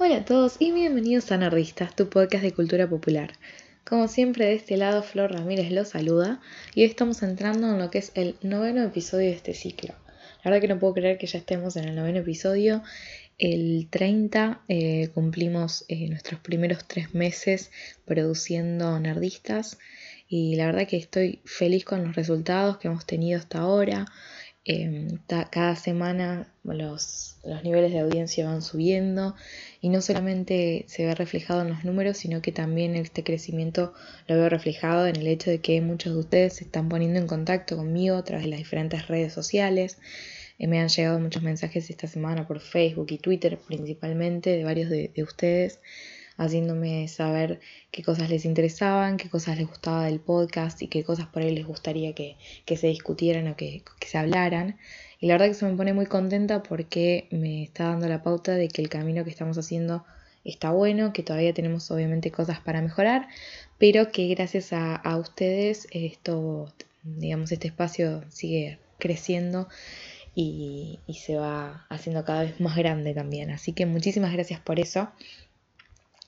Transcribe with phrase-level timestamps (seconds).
[0.00, 3.32] Hola a todos y bienvenidos a Nerdistas, tu podcast de cultura popular.
[3.84, 6.40] Como siempre, de este lado, Flor Ramírez los saluda
[6.72, 9.96] y hoy estamos entrando en lo que es el noveno episodio de este ciclo.
[10.44, 12.84] La verdad que no puedo creer que ya estemos en el noveno episodio.
[13.38, 17.72] El 30 eh, cumplimos eh, nuestros primeros tres meses
[18.04, 19.78] produciendo Nerdistas
[20.28, 24.06] y la verdad que estoy feliz con los resultados que hemos tenido hasta ahora.
[24.70, 29.34] Em, cada semana los, los, niveles de audiencia van subiendo
[29.80, 33.94] y no solamente se ve reflejado en los números, sino que también este crecimiento
[34.26, 37.26] lo veo reflejado en el hecho de que muchos de ustedes se están poniendo en
[37.26, 39.96] contacto conmigo a través de las diferentes redes sociales.
[40.58, 44.90] Eh, me han llegado muchos mensajes esta semana por Facebook y Twitter principalmente de varios
[44.90, 45.80] de, de ustedes
[46.38, 47.60] haciéndome saber
[47.90, 51.54] qué cosas les interesaban, qué cosas les gustaba del podcast y qué cosas por ahí
[51.54, 52.36] les gustaría que,
[52.76, 54.78] se discutieran o que, se hablaran.
[55.20, 58.54] Y la verdad que se me pone muy contenta porque me está dando la pauta
[58.54, 60.04] de que el camino que estamos haciendo
[60.44, 63.26] está bueno, que todavía tenemos obviamente cosas para mejorar,
[63.76, 69.68] pero que gracias a, ustedes esto, digamos, este espacio sigue creciendo
[70.36, 73.50] y, y, se va haciendo cada vez más grande también.
[73.50, 75.10] Así que muchísimas gracias por eso.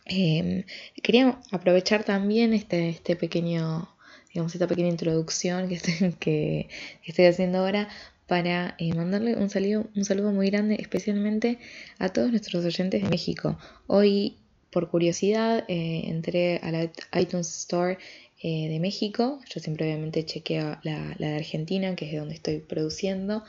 [0.06, 0.64] Em,
[1.02, 3.88] quería aprovechar también este, este pequeño,
[4.32, 6.68] digamos, esta pequeña introducción que estoy, que,
[7.04, 7.88] estoy haciendo ahora
[8.26, 11.58] para eh, mandarle un saludo, un saludo muy grande especialmente
[11.98, 13.58] a todos nuestros oyentes de México.
[13.86, 14.36] Hoy,
[14.70, 17.98] por curiosidad, eh, entré a la iTunes Store
[18.42, 19.40] eh, de México.
[19.52, 23.42] Yo siempre obviamente chequeo la, la de Argentina, que es de donde estoy produciendo.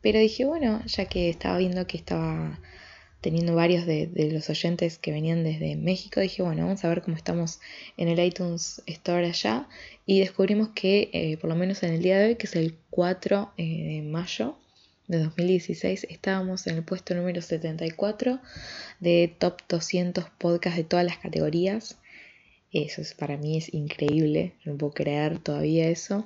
[0.00, 2.58] Pero dije, bueno, ya que estaba viendo que estaba
[3.20, 7.16] teniendo varios de, los oyentes que venían desde México, dije, bueno, vamos a ver cómo
[7.16, 7.60] estamos
[7.96, 9.68] en el iTunes Store allá.
[10.06, 12.76] Y descubrimos que, eh, por lo menos en el día de hoy, que es el
[12.90, 14.56] 4 eh, de mayo
[15.08, 18.40] de 2016, estábamos en el puesto número 74
[19.00, 21.98] de Top 200 podcasts de todas las categorías.
[22.70, 26.24] Eso es, para mí es increíble, no puedo creer todavía eso.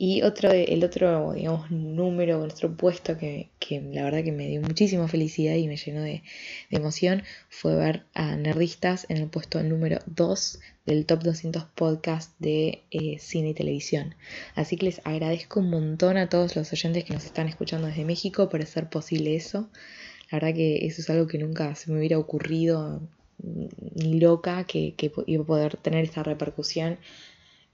[0.00, 3.50] Y otro, el otro, digamos, número, nuestro puesto que,
[3.92, 6.22] la verdad que me dio muchísima felicidad y me llenó de,
[6.70, 12.84] emoción fue ver a Nerdistas en el puesto número 2 del top 200 podcast de
[12.92, 14.14] eh, cine y televisión.
[14.54, 18.04] Así que les agradezco un montón a todos los oyentes que nos están escuchando desde
[18.04, 19.68] México por hacer posible eso.
[20.30, 23.02] La verdad que eso es algo que nunca se me hubiera ocurrido
[23.38, 24.94] ni loca que,
[25.26, 26.98] iba a poder tener esta repercusión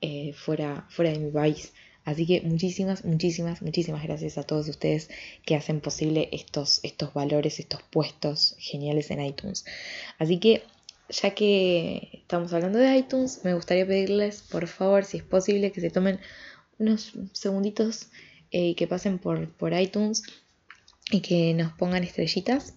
[0.00, 1.74] eh, fuera, fuera de mi país.
[2.04, 5.08] Así que muchísimas, muchísimas, muchísimas gracias a todos ustedes
[5.44, 9.64] que hacen posible estos, estos valores, estos puestos geniales en iTunes.
[10.18, 10.62] Así que
[11.08, 15.80] ya que estamos hablando de iTunes, me gustaría pedirles, por favor, si es posible, que
[15.80, 16.20] se tomen
[16.78, 18.08] unos segunditos
[18.50, 20.22] eh, que pasen por, por iTunes
[21.10, 22.74] y que nos pongan estrellitas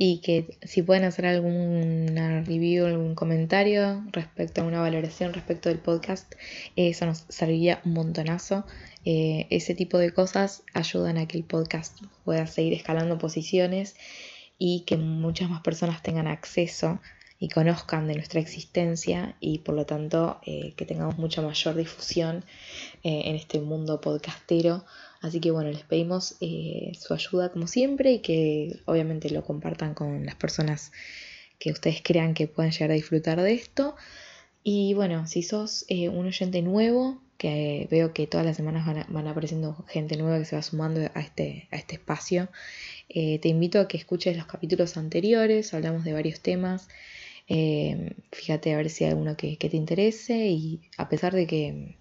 [0.00, 5.78] y que si pueden hacer alguna review, algún comentario respecto a una valoración respecto del
[5.78, 6.36] podcast,
[6.76, 8.64] eso nos serviría un montonazo.
[9.04, 13.96] Eh, ese tipo de cosas ayudan a que el podcast pueda seguir escalando posiciones
[14.56, 17.00] y que muchas más personas tengan acceso
[17.40, 22.44] y conozcan de nuestra existencia y por lo tanto eh, que tengamos mucha mayor difusión
[23.02, 24.84] eh, en este mundo podcastero
[25.20, 29.94] Así que bueno, les pedimos eh, su ayuda como siempre y que obviamente lo compartan
[29.94, 30.92] con las personas
[31.58, 33.96] que ustedes crean que pueden llegar a disfrutar de esto.
[34.62, 39.28] Y bueno, si sos eh, un oyente nuevo, que veo que todas las semanas van,
[39.28, 42.48] apareciendo gente nueva que se va sumando a este, a este espacio,
[43.08, 46.88] eh, te invito a que escuches los capítulos anteriores, hablamos de varios temas.
[48.32, 51.96] fíjate a ver si hay alguno que te interese y a pesar de que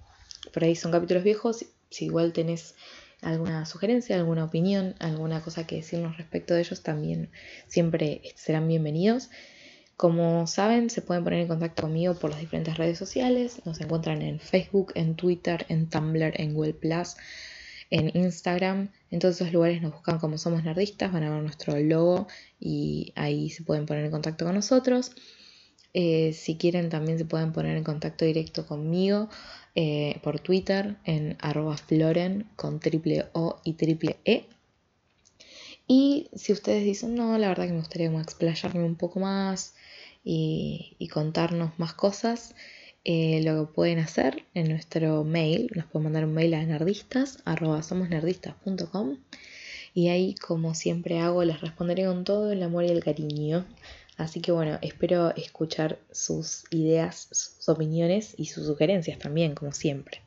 [0.53, 2.75] por ahí son capítulos viejos, si igual tenés
[3.21, 7.29] alguna sugerencia, alguna opinión, alguna cosa que decirnos respecto de ellos, también
[7.67, 9.29] siempre serán bienvenidos.
[9.95, 13.61] Como saben, se pueden poner en contacto conmigo por las diferentes redes sociales.
[13.65, 17.15] Nos encuentran en Facebook, en Twitter, en Tumblr, en Google Plus,
[17.89, 18.89] en Instagram.
[19.09, 22.27] En todos esos lugares nos buscan como Somos Nerdistas, van a ver nuestro logo
[22.59, 25.13] y ahí se pueden poner en contacto con nosotros.
[25.93, 29.29] Eh, si quieren también se pueden poner en contacto directo conmigo
[29.75, 34.45] eh, por Twitter en arroba floren con triple O y triple E.
[35.87, 39.73] Y si ustedes dicen, no, la verdad que me gustaría como explayarme un poco más
[40.23, 42.55] y, contarnos más cosas,
[43.05, 47.39] eh, lo que pueden hacer en nuestro mail, nos pueden mandar un mail a nerdistas,
[47.45, 47.81] arroba
[49.97, 53.65] y ahí como siempre hago les responderé con todo el amor y el cariño.
[54.17, 60.21] Así que bueno, espero escuchar sus ideas, sus opiniones y sus sugerencias también, como siempre.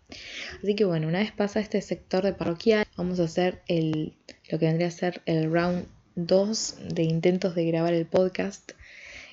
[0.62, 4.14] Así que bueno, una vez pasa este sector de parroquial, vamos a hacer el,
[4.48, 8.72] lo que vendría a ser el round 2 de intentos de grabar el podcast.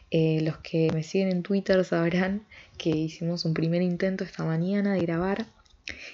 [0.10, 2.46] Eh, los que me siguen en Twitter sabrán
[2.78, 5.46] que hicimos un primer intento esta mañana de grabar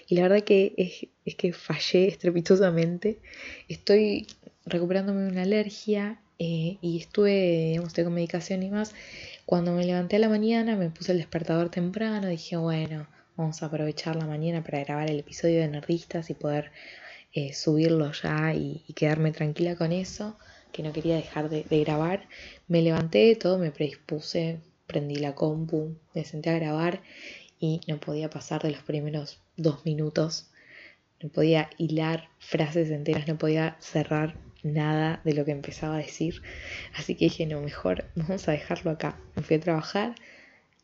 [0.07, 3.19] y la verdad que es, es que fallé estrepitosamente.
[3.67, 4.27] Estoy
[4.65, 8.93] recuperándome de una alergia eh, y estuve, digamos, con medicación y más.
[9.45, 13.67] Cuando me levanté a la mañana me puse el despertador temprano, dije, bueno, vamos a
[13.67, 16.71] aprovechar la mañana para grabar el episodio de Nerdistas y poder
[17.33, 20.37] eh, subirlo ya y, quedarme tranquila con eso,
[20.71, 22.27] que no quería dejar de, grabar.
[22.67, 27.01] Me levanté, todo me predispuse, prendí la compu, me senté a grabar
[27.59, 30.49] y no podía pasar de los primeros dos minutos.
[31.21, 36.41] No podía hilar frases enteras, no podía cerrar nada de lo que empezaba a decir.
[36.95, 39.19] Así que dije, no, mejor vamos a dejarlo acá.
[39.35, 40.15] Me fui a trabajar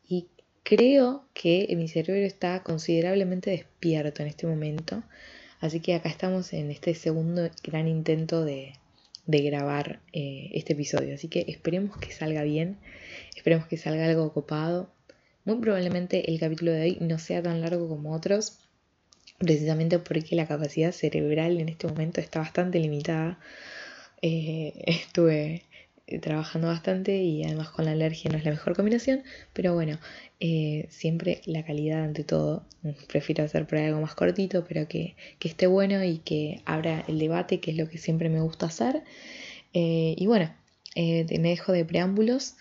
[0.08, 0.28] y
[0.62, 5.02] creo que mi cerebro está considerablemente despierto en este momento.
[5.60, 8.72] Así que acá estamos en este segundo gran intento de,
[9.26, 11.14] grabar eh, este episodio.
[11.14, 12.78] Así que esperemos que salga bien,
[13.36, 14.90] esperemos que salga algo copado.
[15.44, 18.58] Muy probablemente el capítulo de hoy no sea tan largo como otros,
[19.40, 23.38] precisamente porque la capacidad cerebral en este momento está bastante limitada.
[24.22, 25.64] Eh, estuve
[26.20, 29.22] trabajando bastante y además con la alergia no es la mejor combinación,
[29.52, 29.98] pero bueno,
[30.40, 32.66] eh, siempre la calidad ante todo.
[33.08, 37.60] Prefiero hacer por algo más cortito, pero que, esté bueno y que abra el debate,
[37.60, 39.04] que es lo que siempre me gusta hacer.
[39.72, 40.52] Eh, y bueno,
[40.96, 42.56] me dejo de preámbulos,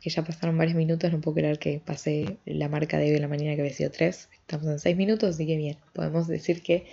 [0.00, 3.20] porque ya pasaron varios minutos, no puedo creer que pasé la marca de hoy en
[3.20, 4.30] la mañana que había sido 3.
[4.32, 6.86] Estamos en 6 minutos, así que bien, podemos decir que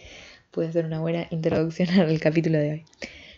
[0.52, 2.86] pude hacer una buena introducción al capítulo de hoy.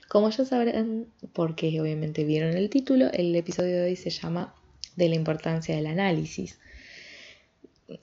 [0.08, 4.56] Como ya sabrán, porque obviamente vieron el título, el episodio de hoy se llama
[4.96, 6.58] De la importancia del análisis.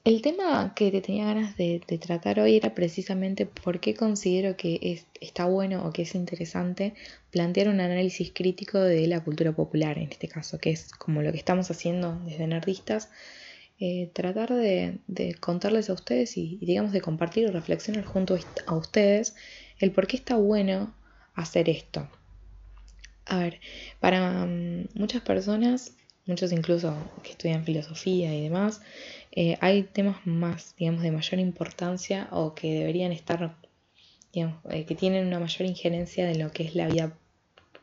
[0.02, 5.04] El tema que te tenía ganas de, tratar hoy era precisamente por qué considero que
[5.20, 6.94] está bueno o que es interesante
[7.30, 11.30] plantear un análisis crítico de la cultura popular, en este caso, que es como lo
[11.30, 13.10] que estamos haciendo desde Nerdistas,
[13.78, 14.98] eh, tratar de,
[15.38, 18.36] contarles a ustedes y, digamos de compartir o reflexionar junto
[18.66, 19.36] a ustedes
[19.78, 20.94] el por qué está bueno
[21.34, 22.08] hacer esto.
[23.26, 23.60] A ver,
[24.00, 25.92] para mm, muchas personas,
[26.26, 28.80] muchos incluso que estudian filosofía y demás,
[29.32, 33.56] eh, hay temas más, digamos, de mayor importancia o que deberían estar,
[34.32, 37.16] digamos, eh, que tienen una mayor injerencia de lo que es la vida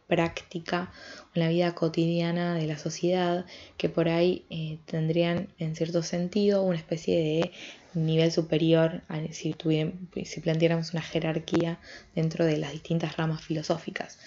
[0.08, 0.92] práctica
[1.36, 3.46] o la vida cotidiana de la sociedad,
[3.78, 7.52] que por ahí eh, tendrían en cierto sentido una especie de
[7.94, 11.80] nivel superior si, planteáramos una jerarquía
[12.16, 14.20] dentro de las distintas ramas filosóficas.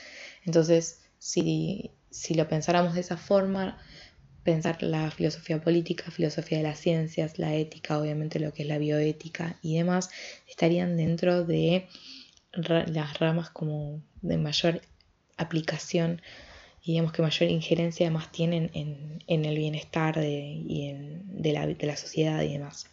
[0.45, 3.79] Entonces, si, si lo pensáramos de esa forma,
[4.47, 8.79] pensar la filosofía política, filosofía de las ciencias, la ética, obviamente lo que es la
[8.79, 10.09] bioética y demás,
[10.49, 11.89] estarían dentro de
[12.53, 14.81] las ramas como de mayor
[15.37, 16.23] aplicación
[16.83, 21.67] y digamos que mayor injerencia además tienen en, el bienestar de, y en, de, la,
[21.67, 22.87] de la sociedad y demás.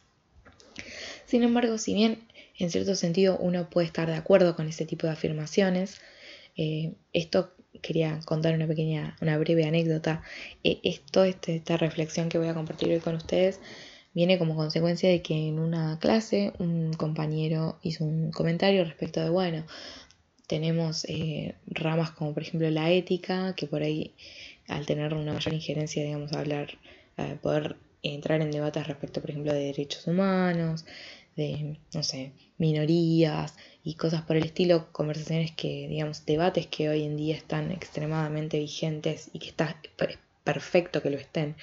[1.27, 2.27] Sin embargo, si bien
[2.57, 6.01] en cierto sentido uno puede estar de acuerdo con ese tipo de afirmaciones,
[6.57, 10.21] eh, esto quería contar una pequeña, una breve anécdota.
[10.63, 13.59] Eh, esto, este, esta reflexión que voy a compartir hoy con ustedes
[14.13, 19.29] viene como consecuencia de que en una clase un compañero hizo un comentario respecto de,
[19.29, 19.65] bueno,
[20.47, 24.13] tenemos eh, ramas como por ejemplo la ética, que por ahí
[24.67, 26.77] al tener una mayor injerencia, digamos, hablar,
[27.41, 30.85] poder entrar en debates respecto, por ejemplo, de derechos humanos,
[31.35, 37.03] de, no sé, minorías y cosas por el estilo, conversaciones que, digamos, debates que hoy
[37.03, 39.77] en día están extremadamente vigentes y que está
[40.43, 41.55] perfecto que lo estén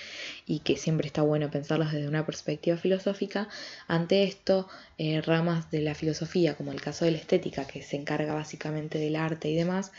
[0.46, 3.48] y que siempre está bueno pensarlos desde una perspectiva filosófica.
[3.88, 7.96] Ante esto, eh, ramas de la filosofía, como el caso de la estética, que se
[7.96, 9.92] encarga básicamente del arte y demás,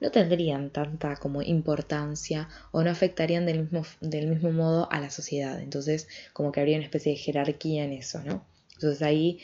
[0.00, 5.10] no tendrían tanta como importancia o no afectarían del mismo, del mismo modo a la
[5.10, 5.60] sociedad.
[5.60, 8.44] Entonces, como que habría una especie de jerarquía en eso, ¿no?
[8.74, 9.40] Entonces ahí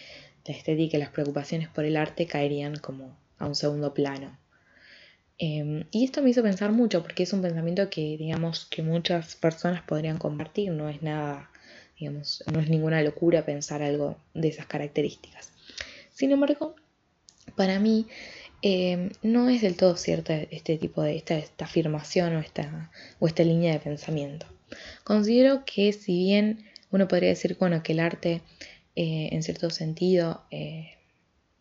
[0.46, 4.38] la estética y las preocupaciones por el arte caerían como a un segundo plano.
[5.38, 9.34] Em, y esto me hizo pensar mucho porque es un pensamiento que digamos que muchas
[9.36, 11.50] personas podrían compartir, no es nada,
[11.98, 15.52] digamos, no es ninguna locura pensar algo de esas características.
[16.12, 16.76] Sin embargo,
[17.56, 18.06] para mí
[18.64, 23.42] Em, no es del todo cierta este tipo de esta, afirmación o esta, o esta
[23.42, 24.46] línea de pensamiento.
[25.02, 28.40] Considero que si bien uno podría decir bueno, que el arte
[28.94, 30.90] eh, en cierto sentido, eh,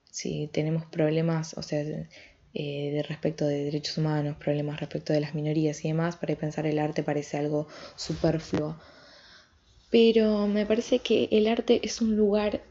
[0.09, 5.33] si tenemos problemas, o sea, eh, de respecto de derechos humanos, problemas respecto de las
[5.33, 8.77] minorías y demás, para pensar el arte parece algo superfluo.
[9.89, 12.63] Pero me parece que el arte es un lugar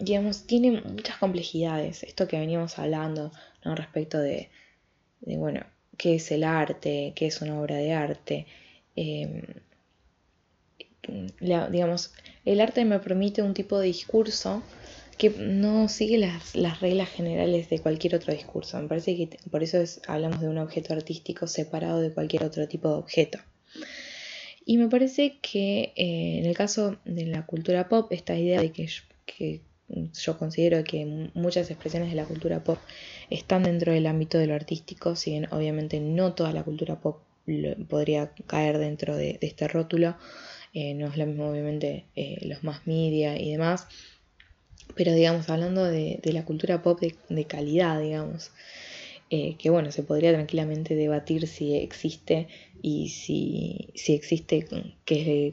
[0.00, 2.02] digamos, tiene muchas complejidades.
[2.02, 3.30] Esto que veníamos hablando
[3.64, 3.76] ¿no?
[3.76, 4.50] respecto de,
[5.20, 5.64] bueno,
[5.96, 8.46] qué es el arte, qué es una obra de arte.
[11.38, 12.12] Digamos,
[12.44, 14.62] el arte me permite un tipo de discurso
[15.18, 18.80] que no sigue las, las, reglas generales de cualquier otro discurso.
[18.80, 22.66] Me parece que por eso es, hablamos de un objeto artístico separado de cualquier otro
[22.66, 23.38] tipo de objeto.
[24.64, 28.72] Y me parece que eh, en el caso de la cultura pop, esta idea de
[28.72, 28.88] que,
[29.26, 29.60] que
[30.12, 32.78] yo considero que muchas expresiones de la cultura pop
[33.28, 37.22] están dentro del ámbito de lo artístico, si bien obviamente no toda la cultura pop
[37.88, 40.16] podría caer dentro de, este rótulo,
[40.72, 43.86] eh, no es lo mismo obviamente eh, los más media y demás,
[44.94, 48.52] pero digamos hablando de, la cultura pop de calidad, digamos,
[49.32, 52.48] eh, que bueno, se podría tranquilamente debatir si existe
[52.82, 54.66] y si, si existe,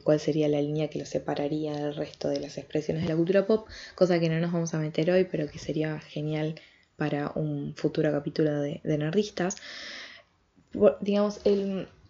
[0.02, 3.46] cuál sería la línea que lo separaría del resto de las expresiones de la cultura
[3.46, 6.56] pop, cosa que no nos vamos a meter hoy, pero que sería genial
[6.96, 9.58] para un futuro capítulo de, de Nerdistas.
[11.00, 11.40] Digamos,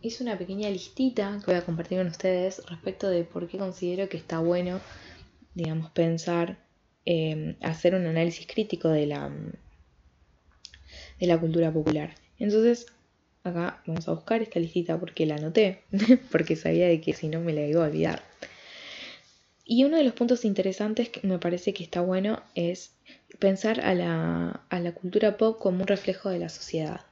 [0.01, 4.09] hice una pequeña listita que voy a compartir con ustedes respecto de por qué considero
[4.09, 4.81] que está bueno,
[5.55, 6.59] digamos, pensar,
[7.05, 9.31] eh, hacer un análisis crítico de la
[11.19, 12.15] de la cultura popular.
[12.39, 12.87] Entonces,
[13.45, 15.83] acá vamos a buscar esta listita porque la anoté,
[16.31, 18.23] porque sabía de que si no me la iba a olvidar.
[19.65, 22.95] Y uno de los puntos interesantes que me parece que está bueno es
[23.39, 27.03] pensar a la, a la cultura pop como un reflejo de la sociedad.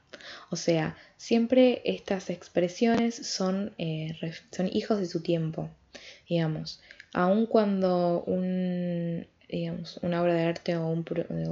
[0.51, 4.19] O sea, siempre estas expresiones son, eh,
[4.51, 5.71] son hijos de su tiempo,
[6.29, 6.81] digamos.
[7.13, 11.05] Aun cuando un, digamos, una obra de arte o, un,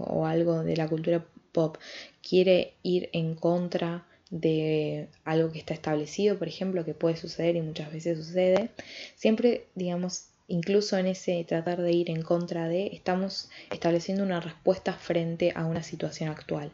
[0.04, 1.76] o algo de la cultura pop
[2.23, 7.62] quiere ir en contra de algo que está establecido, por ejemplo, que puede suceder y
[7.62, 8.70] muchas veces sucede,
[9.14, 14.92] siempre, digamos, incluso en ese tratar de ir en contra de, estamos estableciendo una respuesta
[14.94, 16.70] frente a una situación actual.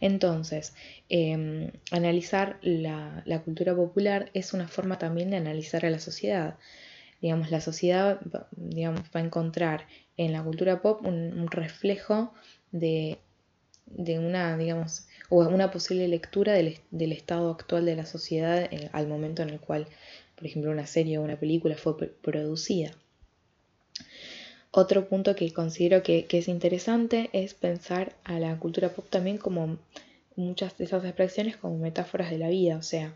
[0.00, 0.74] Entonces,
[1.08, 6.56] em, analizar la, cultura popular es una forma también de analizar a la sociedad.
[7.20, 8.20] Digamos, la sociedad
[8.52, 12.34] digamos, va a encontrar en la cultura pop un reflejo
[12.72, 13.18] de
[13.86, 19.42] de una, digamos, o una posible lectura del, estado actual de la sociedad al momento
[19.42, 19.86] en el cual,
[20.36, 22.92] por ejemplo, una serie o una película fue producida.
[24.76, 29.78] Otro punto que considero que, es interesante es pensar a la cultura pop también como
[30.34, 33.14] muchas de esas expresiones como metáforas de la vida, o sea,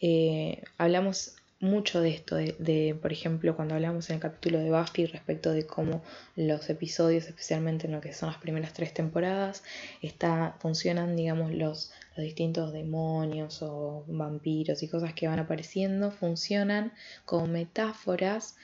[0.00, 5.06] eh, hablamos mucho de esto, de, por ejemplo, cuando hablamos en el capítulo de Buffy
[5.06, 6.02] respecto de cómo
[6.34, 9.62] los episodios, especialmente en lo que son las primeras tres temporadas,
[10.02, 16.92] está, funcionan, digamos, los, los distintos demonios o vampiros y cosas que van apareciendo, funcionan
[17.24, 18.56] como metáforas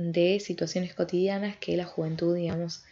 [0.00, 2.84] de situaciones cotidianas que la juventud, digamos,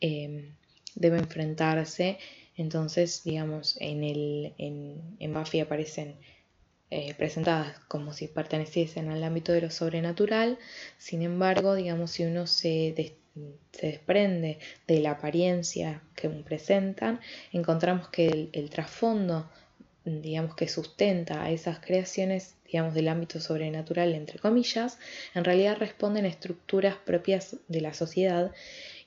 [0.00, 0.54] em,
[0.94, 2.18] debe enfrentarse.
[2.56, 6.16] Entonces, digamos, en, el, en, en Buffy aparecen
[6.90, 10.56] eh, presentadas como si perteneciesen al ámbito de lo sobrenatural,
[10.98, 13.16] sin embargo, digamos, si uno se,
[13.72, 17.20] se desprende de la apariencia que presentan,
[17.52, 19.50] encontramos que el, trasfondo,
[20.06, 24.98] digamos, que sustenta a esas creaciones, digamos, del ámbito sobrenatural, entre comillas,
[25.34, 28.52] en realidad responden a estructuras propias de la sociedad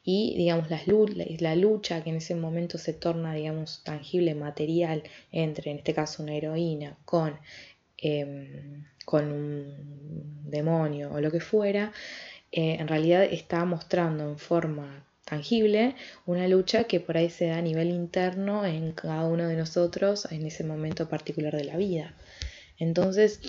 [0.04, 5.78] y digamos la, lucha que en ese momento se torna digamos tangible, material entre en
[5.78, 7.38] este caso una heroína con
[8.02, 11.92] Em, con un demonio o lo que fuera,
[12.52, 15.96] eh, en realidad está mostrando en forma tangible
[16.26, 20.28] una lucha que por ahí se da a nivel interno en cada uno de nosotros
[20.32, 22.16] en ese momento particular de la vida.
[22.78, 23.42] Entonces,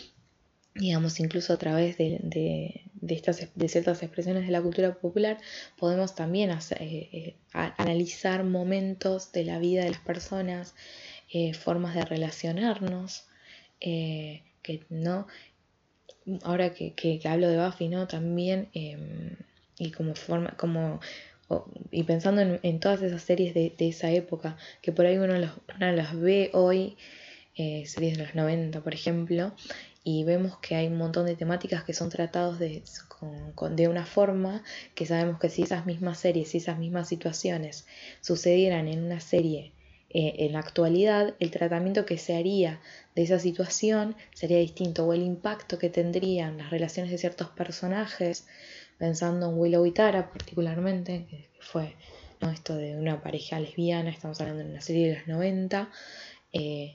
[0.75, 5.39] digamos, incluso a través de, estas, de ciertas expresiones de la cultura popular,
[5.79, 10.75] podemos también eh, eh, analizar momentos de la vida de las personas,
[11.61, 13.25] formas de relacionarnos,
[13.81, 15.27] eh, que no,
[16.43, 18.07] ahora que, hablo de Buffy, ¿no?
[18.07, 19.37] También, em,
[19.79, 21.01] y como forma, como,
[21.91, 25.35] y pensando en, todas esas series de, esa época, que por ahí uno,
[25.79, 26.97] las ve hoy,
[27.57, 29.53] eh, series de los 90, por ejemplo,
[30.05, 32.83] y vemos que hay un montón de temáticas que son tratados de,
[33.71, 34.63] de una forma
[34.95, 37.87] que sabemos que si esas mismas series, si esas mismas situaciones
[38.21, 39.73] sucedieran en una serie
[40.13, 42.81] eh, en la actualidad el tratamiento que se haría
[43.15, 48.49] de esa situación sería distinto o el impacto que tendrían las relaciones de ciertos personajes,
[49.01, 51.97] pensando en Willow y Tara particularmente, que fue
[52.41, 52.51] ¿no?
[52.51, 55.91] esto de una pareja lesbiana, estamos hablando de una serie de los 90,
[56.53, 56.95] eh,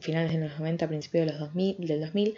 [0.00, 2.34] finales de los 90, principios de los 2000, del 2000,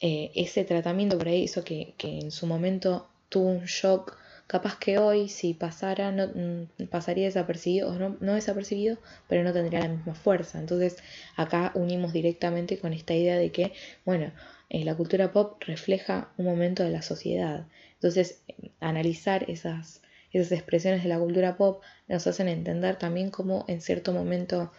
[0.00, 4.78] eh, ese tratamiento por ahí hizo que, que en su momento tuvo un shock Capaz
[4.78, 8.96] que hoy, si pasara, no, mm, pasaría desapercibido o no, no desapercibido,
[9.28, 10.60] pero no tendría la misma fuerza.
[10.60, 10.98] Entonces,
[11.34, 13.72] acá unimos directamente con esta idea de que,
[14.04, 14.30] bueno,
[14.68, 17.66] eh, la cultura pop refleja un momento de la sociedad.
[17.94, 18.42] Entonces,
[18.80, 24.12] analizar esas, esas expresiones de la cultura pop nos hacen entender también cómo en cierto
[24.12, 24.72] momento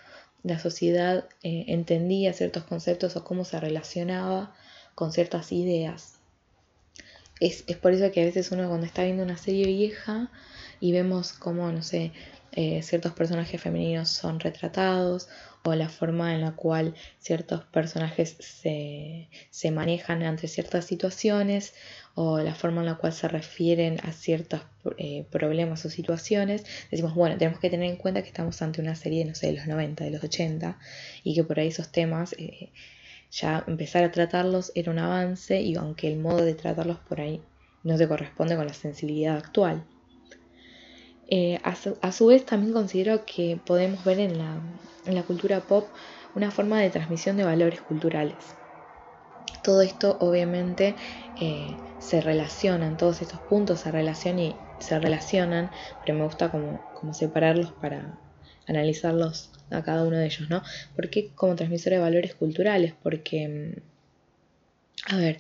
[0.44, 4.56] la sociedad eh, entendía ciertos conceptos o cómo se relacionaba
[4.96, 6.16] con ciertas ideas.
[7.40, 10.32] Es, es, por eso que a veces uno cuando está viendo una serie vieja
[10.80, 12.12] y vemos cómo, no sé,
[12.60, 15.30] eh, ciertos personajes femeninos son retratados
[15.64, 21.76] o la forma en la cual ciertos personajes se, se manejan ante ciertas situaciones
[22.16, 24.62] o la forma en la cual se refieren a ciertos
[24.98, 28.96] eh, problemas o situaciones, decimos, bueno, tenemos que tener en cuenta que estamos ante una
[28.96, 30.80] serie, no sé, de los 90, de los 80,
[31.24, 32.72] y que por ahí esos temas, eh,
[33.30, 37.40] ya empezar a tratarlos era un avance, y aunque el modo de tratarlos por ahí
[37.84, 39.86] no se corresponde con la sensibilidad actual.
[41.30, 44.62] Eh, a, su, vez también considero que podemos ver en la,
[45.06, 45.90] en la cultura pop
[46.34, 48.56] una forma de transmisión de valores culturales.
[49.62, 50.96] Todo esto obviamente
[51.36, 56.80] eh, se relacionan, todos estos puntos se relacionan, y, se relacionan pero me gusta como,
[56.94, 58.18] como separarlos para
[58.68, 60.64] analizarlos a cada uno de ellos, ¿no?
[60.96, 62.94] ¿Por qué como transmisor de valores culturales?
[63.04, 63.48] Porque,
[65.08, 65.40] mm, a ver,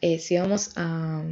[0.00, 1.22] eh, si vamos a,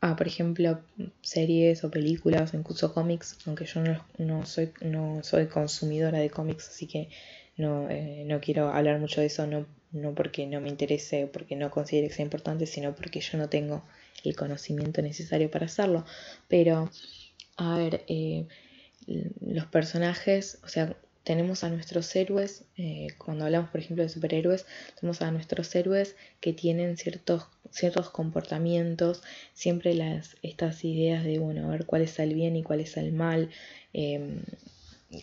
[0.00, 0.80] a, por ejemplo,
[1.22, 3.82] series o películas incluso cómics, aunque yo
[4.18, 7.08] no, soy, no soy consumidora de cómics, así que
[7.56, 11.32] no, eh, no quiero hablar mucho de eso, no, no porque no me interese o
[11.32, 13.82] porque no considere que sea importante, sino porque yo no tengo
[14.24, 16.04] el conocimiento necesario para hacerlo.
[16.46, 16.90] Pero,
[17.56, 18.46] a ver, eh,
[19.40, 20.96] los personajes, o sea,
[21.28, 24.64] tenemos a nuestros héroes, eh, cuando hablamos por ejemplo de superhéroes,
[24.98, 31.68] tenemos a nuestros héroes que tienen ciertos, ciertos comportamientos, siempre las, estas ideas de, bueno,
[31.68, 33.50] a ver cuál es el bien y cuál es el mal,
[33.92, 34.40] em,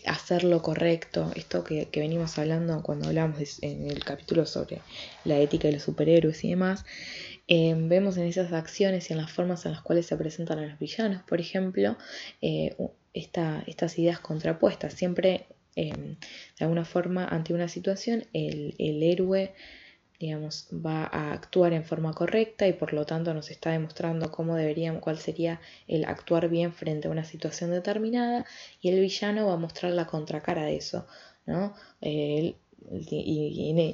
[0.06, 4.82] hacer lo correcto, esto que, venimos hablando cuando hablamos en el capítulo sobre
[5.24, 6.86] la ética de los superhéroes y demás,
[7.48, 10.68] em, vemos en esas acciones y en las formas en las cuales se presentan a
[10.68, 11.98] los villanos, por ejemplo,
[12.44, 12.76] eh,
[13.16, 14.94] estas ideas contrapuestas.
[14.94, 16.16] Siempre Em,
[16.58, 19.54] de alguna forma ante una situación el, héroe
[20.20, 24.56] digamos, va a actuar en forma correcta y por lo tanto nos está demostrando cómo
[24.56, 25.60] deberían, cuál sería
[25.90, 28.46] el actuar bien frente a una situación determinada
[28.82, 31.06] y el villano va a mostrar la contracara de eso,
[31.46, 31.76] ¿no?
[32.02, 32.56] y,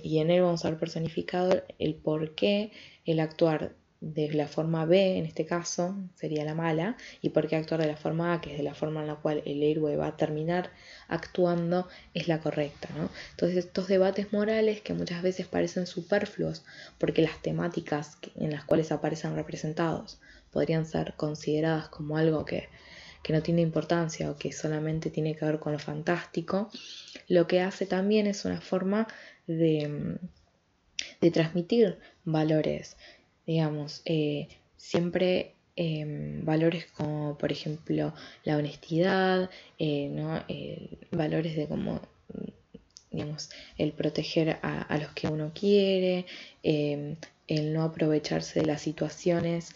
[0.04, 2.72] y, en él vamos a ver personificado el por qué
[3.06, 7.56] el actuar de la forma B, en este caso, sería la mala, y por qué
[7.56, 9.96] actuar de la forma A, que es de la forma en la cual el héroe
[9.96, 10.72] va a terminar
[11.08, 12.90] actuando, es la correcta.
[12.98, 13.10] ¿no?
[13.30, 16.64] Entonces estos debates morales que muchas veces parecen superfluos,
[16.98, 20.20] porque las temáticas en las cuales aparecen representados
[20.52, 22.70] podrían ser consideradas como algo que,
[23.22, 26.72] que no tiene importancia o que solamente tiene que ver con lo fantástico,
[27.28, 29.08] lo que hace también es una forma
[29.46, 30.18] de,
[31.22, 32.98] de transmitir valores
[33.52, 38.14] digamos, eh, siempre em, valores como, por ejemplo,
[38.46, 40.44] la honestidad, eh, ¿no?
[41.12, 42.02] valores de como,
[43.12, 46.26] digamos, el proteger a, los que uno quiere,
[46.64, 49.74] em, el no aprovecharse de las situaciones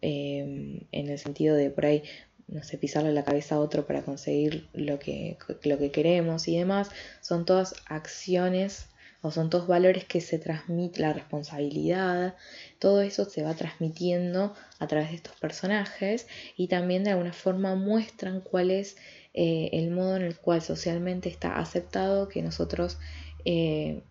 [0.00, 2.02] em, en el sentido de por ahí
[2.46, 6.56] no sé, pisarle la cabeza a otro para conseguir lo que, lo que queremos y
[6.56, 8.86] demás, son todas acciones
[9.20, 12.36] o son todos valores que se transmiten, la responsabilidad,
[12.78, 17.74] todo eso se va transmitiendo a través de estos personajes y también de alguna forma
[17.74, 18.96] muestran cuál es
[19.34, 22.98] eh, el modo en el cual socialmente está aceptado que nosotros,
[23.44, 24.02] eh,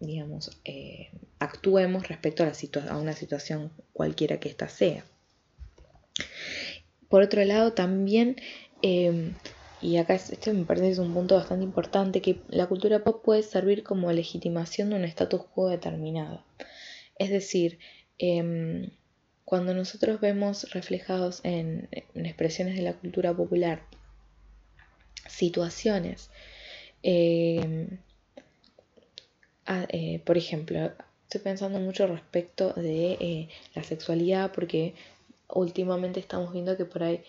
[0.00, 5.04] digamos, eh, actuemos respecto a, la a una situación cualquiera que ésta sea.
[7.08, 8.36] Por otro lado, también
[9.86, 13.44] y acá este me parece es un punto bastante importante, que la cultura pop puede
[13.44, 16.42] servir como legitimación de un status quo determinado.
[17.20, 17.78] Es decir,
[18.18, 18.90] em,
[19.44, 23.80] cuando nosotros vemos reflejados en, expresiones de la cultura popular
[25.28, 26.30] situaciones,
[27.04, 28.00] em,
[29.88, 34.94] eh, por ejemplo, estoy pensando mucho respecto de eh, la sexualidad porque
[35.48, 37.22] últimamente estamos viendo que por ahí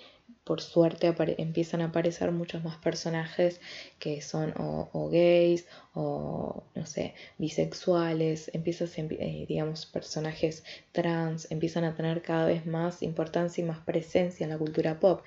[0.48, 3.60] por suerte empiezan a aparecer muchos más personajes
[4.00, 11.96] que son o, gays o no sé, bisexuales, empiezan, eh, digamos, personajes trans, empiezan a
[11.96, 15.22] tener cada vez más importancia y más presencia en la cultura pop.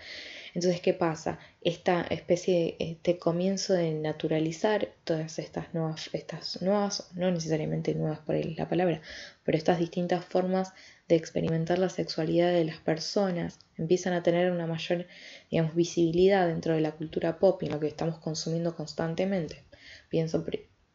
[0.55, 1.39] Entonces, ¿qué pasa?
[1.61, 8.21] Esta especie, de, este comienzo de naturalizar todas estas nuevas, estas nuevas, no necesariamente nuevas
[8.21, 9.03] por la palabra,
[9.45, 10.73] pero estas distintas formas
[11.15, 15.07] de experimentar la sexualidad de las personas, empiezan a tener una mayor,
[15.51, 19.65] digamos, visibilidad dentro de la cultura pop y lo que estamos consumiendo constantemente.
[20.09, 20.45] Pienso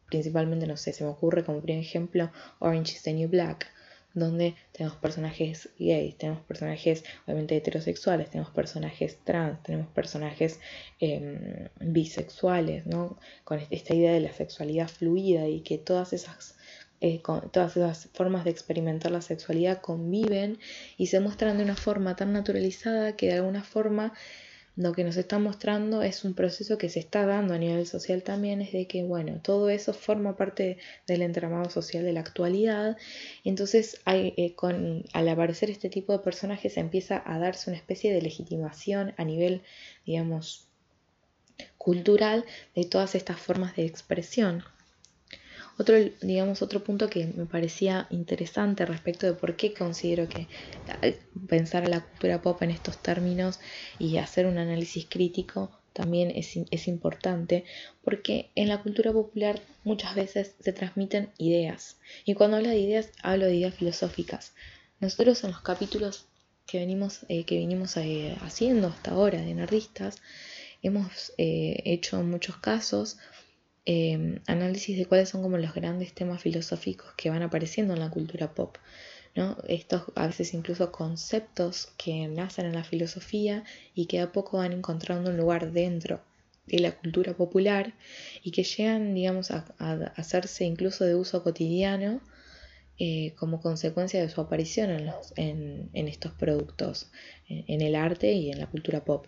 [0.08, 3.66] principalmente, no sé, se me ocurre como primer ejemplo Orange is the New Black,
[4.14, 10.58] donde tenemos personajes gays, tenemos personajes obviamente heterosexuales, tenemos personajes trans, tenemos personajes
[11.00, 13.18] em, bisexuales, ¿no?
[13.44, 16.55] Con esta idea de la sexualidad fluida y que todas esas
[17.00, 17.20] eh,
[17.52, 20.58] todas esas formas de experimentar la sexualidad conviven
[20.96, 24.12] y se muestran de una forma tan naturalizada que de alguna forma
[24.76, 28.22] lo que nos está mostrando es un proceso que se está dando a nivel social
[28.22, 32.96] también, es de que, bueno, todo eso forma parte del entramado social de la actualidad.
[33.44, 38.20] entonces, eh, con, al aparecer este tipo de personajes, empieza a darse una especie de
[38.20, 39.62] legitimación a nivel,
[40.04, 40.68] digamos,
[41.78, 44.62] cultural de todas estas formas de expresión.
[45.78, 50.48] Otro, digamos, otro punto que me parecía interesante respecto de por qué considero que
[51.02, 53.60] eh, pensar a la cultura pop en estos términos
[53.98, 57.64] y hacer un análisis crítico también es, es, importante
[58.02, 63.10] porque en la cultura popular muchas veces se transmiten ideas y cuando hablo de ideas
[63.22, 64.54] hablo de ideas filosóficas.
[65.00, 66.26] Nosotros en los capítulos
[66.66, 70.16] que venimos, eh, que venimos eh, haciendo hasta ahora de nerdistas
[70.82, 73.16] hemos hecho muchos casos
[73.88, 78.10] Em, análisis de cuáles son como los grandes temas filosóficos que van apareciendo en la
[78.10, 78.76] cultura pop.
[79.36, 79.56] ¿no?
[79.68, 83.62] Estos a veces incluso conceptos que nacen en la filosofía
[83.94, 86.20] y que a poco van encontrando un lugar dentro
[86.66, 87.94] de la cultura popular
[88.42, 89.64] y que llegan, digamos, a,
[90.16, 92.20] hacerse incluso de uso cotidiano
[92.98, 97.12] eh, como consecuencia de su aparición en, estos productos,
[97.48, 99.26] en, el arte y en la cultura pop.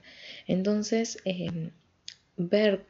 [0.49, 1.71] Entonces, em,
[2.37, 2.87] ver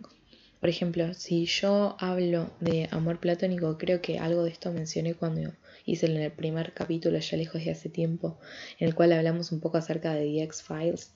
[0.61, 5.53] por ejemplo, si yo hablo de amor platónico, creo que algo de esto mencioné cuando
[5.87, 8.39] hice en el primer capítulo, ya lejos de hace tiempo,
[8.79, 11.13] en el cual hablamos un poco acerca de The X-Files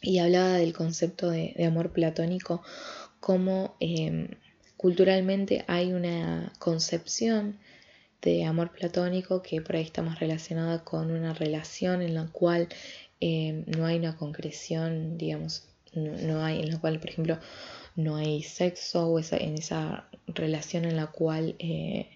[0.00, 2.62] y hablaba del concepto de, amor platónico,
[3.20, 4.28] como em,
[4.76, 7.58] culturalmente hay una concepción
[8.22, 12.68] de amor platónico que por ahí está más relacionada con una relación en la cual
[13.20, 17.38] em, no hay una concreción, digamos, no hay, en la cual, por ejemplo,
[17.98, 22.08] no hay sexo o esa, en esa relación en la cual eh,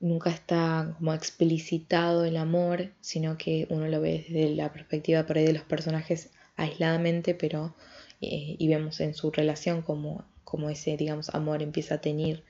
[0.00, 5.36] nunca está como explicitado el amor, sino que uno lo ve desde la perspectiva por
[5.36, 7.72] de los personajes aisladamente, pero
[8.20, 12.42] eh, y vemos en su relación como, como ese, digamos, amor empieza a tener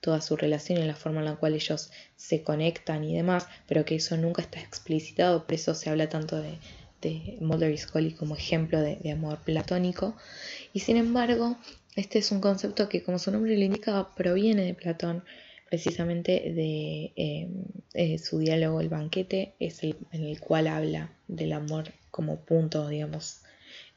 [0.00, 3.84] toda su relación y la forma en la cual ellos se conectan y demás, pero
[3.84, 6.58] que eso nunca está explicitado, por eso se habla tanto de,
[7.02, 10.16] de Mulder y Scully como ejemplo de, de amor platónico.
[10.72, 11.58] Y sin embargo,
[11.96, 15.24] este es un concepto que, como su nombre lo indica, proviene de Platón,
[15.68, 17.12] precisamente de
[17.94, 22.88] eh, su diálogo El banquete, es el en el cual habla del amor como punto,
[22.88, 23.42] digamos,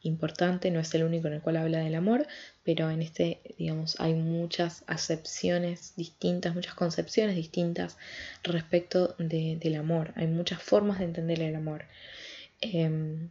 [0.02, 2.28] importante, no es el único en el cual habla del amor,
[2.64, 7.98] pero en este, digamos, hay muchas acepciones distintas, muchas concepciones distintas
[8.44, 11.86] respecto del amor, hay muchas formas de entender el amor.
[12.62, 13.30] Em,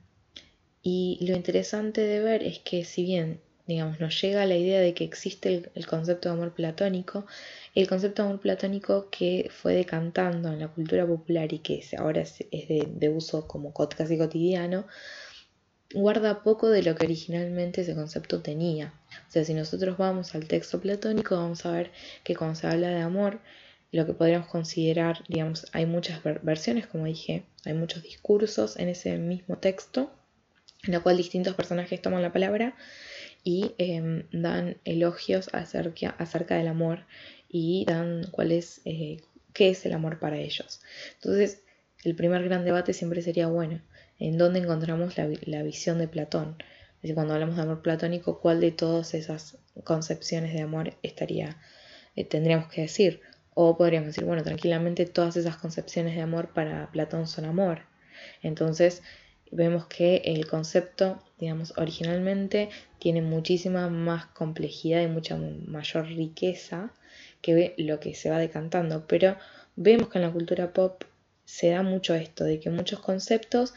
[0.82, 4.92] y lo interesante de ver es que si bien digamos, nos llega la idea de
[4.92, 7.26] que existe el, concepto de amor platónico,
[7.74, 12.20] el concepto de amor platónico que fue decantando en la cultura popular y que ahora
[12.22, 14.86] es, de, uso como casi cotidiano,
[15.94, 18.92] guarda poco de lo que originalmente ese concepto tenía.
[19.28, 21.90] O sea, si nosotros vamos al texto platónico, vamos a ver
[22.22, 23.40] que cuando se habla de amor,
[23.92, 29.16] lo que podríamos considerar, digamos, hay muchas versiones, como dije, hay muchos discursos en ese
[29.18, 30.12] mismo texto,
[30.82, 32.74] en lo cual distintos personajes toman la palabra
[33.44, 37.04] y em, dan elogios acerca, acerca, del amor
[37.48, 39.18] y dan cuál es, eh,
[39.52, 40.80] qué es el amor para ellos.
[41.16, 41.62] Entonces,
[42.02, 43.82] el primer gran debate siempre sería, bueno,
[44.18, 46.56] ¿en dónde encontramos la, visión de Platón?
[46.96, 51.58] Es decir, cuando hablamos de amor platónico, ¿cuál de todas esas concepciones de amor estaría,
[52.16, 53.20] eh, tendríamos que decir?
[53.52, 57.82] O podríamos decir, bueno, tranquilamente todas esas concepciones de amor para Platón son amor.
[58.42, 59.02] Entonces,
[59.50, 66.92] vemos que el concepto, digamos, originalmente tiene muchísima más complejidad y mucha mayor riqueza
[67.40, 69.36] que lo que se va decantando, pero
[69.76, 71.04] vemos que en la cultura pop
[71.44, 73.74] se da mucho esto, de que muchos conceptos,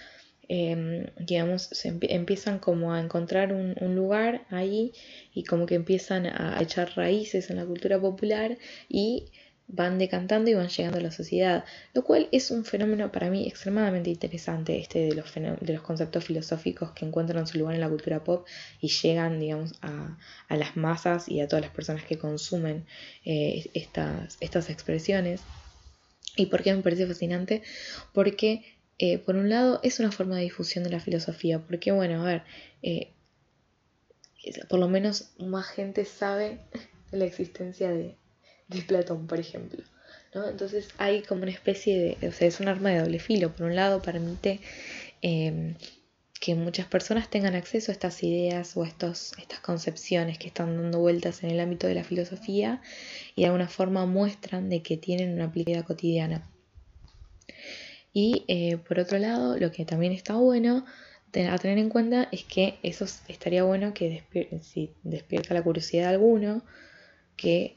[0.48, 4.94] em, digamos, se empiezan como a encontrar un, lugar ahí
[5.34, 9.26] y como que empiezan a echar raíces en la cultura popular y
[9.68, 13.48] van decantando y van llegando a la sociedad, lo cual es un fenómeno para mí
[13.48, 17.90] extremadamente interesante, este de los, de los conceptos filosóficos que encuentran su lugar en la
[17.90, 18.48] cultura pop
[18.80, 20.18] y llegan, digamos, a,
[20.50, 22.86] las masas y a todas las personas que consumen
[23.26, 25.42] eh, estas, estas expresiones.
[26.38, 27.62] ¿Y por qué me parece fascinante?
[28.14, 28.64] Porque,
[29.00, 32.26] eh, por un lado, es una forma de difusión de la filosofía, porque, bueno, a
[32.26, 32.44] ver,
[32.84, 33.12] eh,
[34.70, 36.60] por lo menos más gente sabe
[37.12, 38.16] la existencia de,
[38.68, 39.84] de Platón, por ejemplo.
[40.34, 40.48] ¿no?
[40.48, 43.54] Entonces hay como una especie de, o sea, es un arma de doble filo.
[43.54, 44.60] Por un lado permite
[45.22, 45.76] em,
[46.40, 50.76] que muchas personas tengan acceso a estas ideas o a estos, estas concepciones que están
[50.78, 52.82] dando vueltas en el ámbito de la filosofía
[53.36, 56.50] y de alguna forma muestran de que tienen una aplicabilidad cotidiana.
[58.14, 60.86] Y eh, por otro lado, lo que también está bueno
[61.46, 64.24] a tener en cuenta es que eso estaría bueno que
[64.64, 66.64] si despierta la curiosidad de alguno,
[67.36, 67.76] que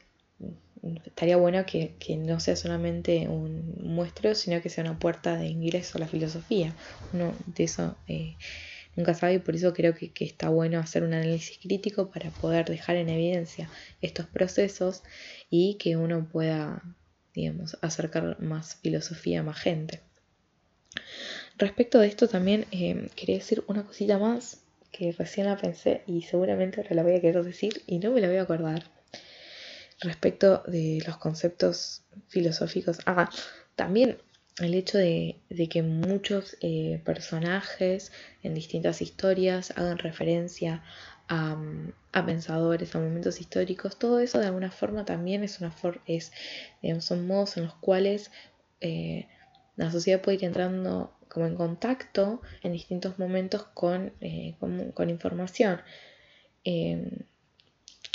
[1.05, 5.97] estaría bueno que, no sea solamente un muestro, sino que sea una puerta de ingreso
[5.97, 6.73] a la filosofía.
[7.13, 8.35] Uno de eso eh,
[8.95, 12.65] nunca sabe y por eso creo que, está bueno hacer un análisis crítico para poder
[12.65, 13.69] dejar en evidencia
[14.01, 15.03] estos procesos
[15.49, 16.81] y que uno pueda,
[17.33, 20.01] digamos, acercar más filosofía a más gente.
[21.57, 26.23] Respecto de esto también eh, quería decir una cosita más que recién la pensé y
[26.23, 28.83] seguramente ahora la voy a querer decir y no me la voy a acordar
[30.01, 32.99] respecto de los conceptos filosóficos.
[33.05, 33.29] Ah,
[33.75, 34.17] también
[34.59, 38.11] el hecho de, que muchos eh, personajes
[38.43, 40.83] en distintas historias hagan referencia
[41.29, 45.73] a, pensadores, a momentos históricos, todo eso de alguna forma también es una
[46.05, 46.33] es,
[46.99, 48.31] son modos en los cuales
[48.81, 49.27] eh,
[49.77, 55.81] la sociedad puede ir entrando como en contacto en distintos momentos con, eh, con, información.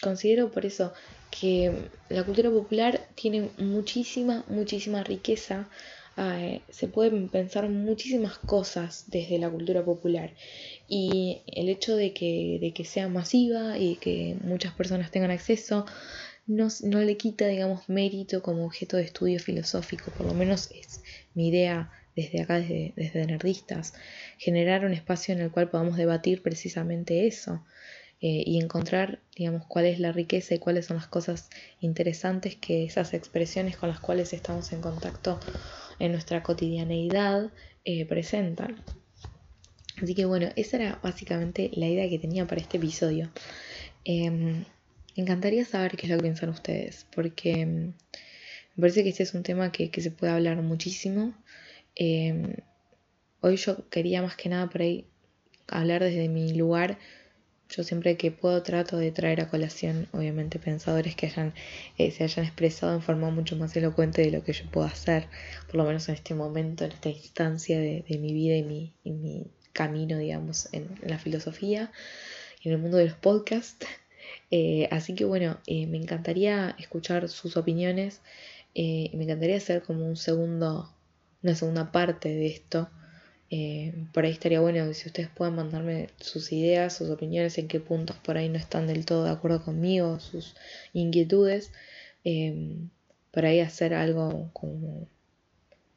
[0.03, 0.93] Considero por eso
[1.31, 5.69] que la cultura popular tiene muchísima, muchísima riqueza.
[6.19, 10.33] Eh, se pueden pensar muchísimas cosas desde la cultura popular
[10.89, 15.85] y el hecho de que, de que sea masiva y que muchas personas tengan acceso
[16.47, 21.03] no, no, le quita, digamos, mérito como objeto de estudio filosófico, por lo menos es
[21.35, 23.95] mi idea desde acá, desde, desde Nerdistas,
[24.39, 27.65] generar un espacio en el cual podamos debatir precisamente eso.
[28.23, 31.51] Eh, y encontrar, digamos, cuál es la riqueza y cuáles son las cosas
[31.81, 35.39] interesantes que esas expresiones con las cuales estamos en contacto
[35.99, 37.51] en nuestra cotidianeidad
[37.85, 38.83] eh, presentan.
[40.03, 43.31] Así que bueno, esa era básicamente la idea que tenía para este episodio.
[44.05, 44.65] Em,
[45.15, 47.93] encantaría saber qué es lo que piensan ustedes, porque em,
[48.77, 51.35] me parece que este es un tema que, que se puede hablar muchísimo.
[51.95, 52.55] Em,
[53.41, 55.07] hoy yo quería más que nada por ahí
[55.69, 56.99] hablar desde mi lugar
[57.69, 61.53] yo siempre que puedo trato de traer a colación, obviamente, pensadores que hayan,
[61.99, 65.29] eh, se hayan expresado en forma mucho más elocuente de lo que yo puedo hacer,
[65.67, 69.47] por lo menos en este momento, en esta instancia de, mi vida y mi, mi,
[69.73, 71.93] camino, digamos, en, la filosofía
[72.63, 73.87] y en el mundo de los podcasts.
[74.51, 78.21] Eh, así que bueno, eh, me encantaría escuchar sus opiniones,
[78.75, 80.93] me encantaría hacer como un segundo,
[81.43, 82.89] una segunda parte de esto
[83.51, 87.79] eh, por ahí estaría bueno si ustedes pueden mandarme sus ideas, sus opiniones, en qué
[87.81, 90.57] puntos por ahí no están del todo de acuerdo conmigo, sus
[90.93, 91.73] inquietudes.
[92.25, 92.77] Eh,
[93.31, 95.09] por ahí hacer algo como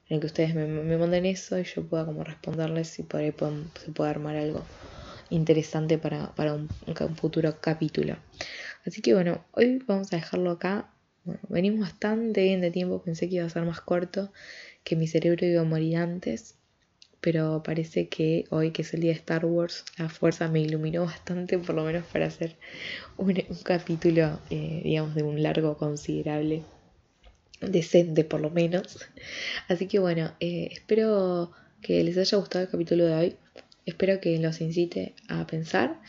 [0.10, 3.34] en el que ustedes me, manden eso y yo pueda como responderles y por ahí
[3.84, 4.64] se puede armar algo
[5.30, 6.70] interesante para, un,
[7.16, 8.18] futuro capítulo.
[8.86, 10.92] Así que bueno, hoy vamos a dejarlo acá.
[11.48, 14.32] venimos bastante bien de tiempo, pensé que iba a ser más corto,
[14.84, 16.59] que mi cerebro iba a morir antes
[17.22, 21.06] pero parece que hoy que es el día de Star Wars, la fuerza me iluminó
[21.06, 22.56] bastante, por lo menos para hacer
[23.18, 26.64] un, capítulo, eh, digamos, de un largo considerable,
[27.62, 29.00] decente por lo menos.
[29.68, 31.52] Así que bueno, eh, espero
[31.82, 33.36] que les haya gustado el capítulo de hoy,
[33.86, 36.00] espero que los incite a pensar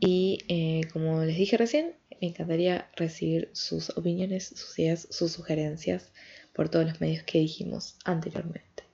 [0.00, 6.12] y eh, como les dije recién, me encantaría recibir sus opiniones, sus ideas, sus sugerencias
[6.52, 8.87] por todos los medios que dijimos anteriormente.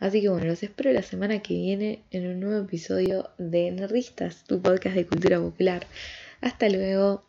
[0.00, 4.44] Así que bueno, los espero la semana que viene en un nuevo episodio de Nerdistas,
[4.44, 5.86] tu podcast de cultura popular.
[6.40, 7.27] Hasta luego.